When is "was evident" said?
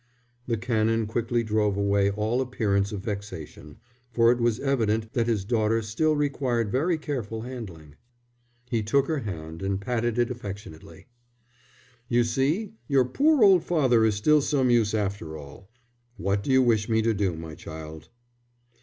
4.39-5.13